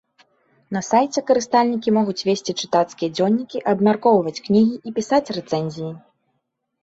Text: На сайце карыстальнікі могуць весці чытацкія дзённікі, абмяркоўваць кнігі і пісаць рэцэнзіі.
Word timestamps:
На 0.75 0.81
сайце 0.91 1.19
карыстальнікі 1.29 1.91
могуць 1.97 2.15
весці 2.29 2.55
чытацкія 2.63 3.09
дзённікі, 3.19 3.57
абмяркоўваць 3.73 4.35
кнігі 4.45 4.75
і 4.87 4.95
пісаць 4.97 5.31
рэцэнзіі. 5.37 5.91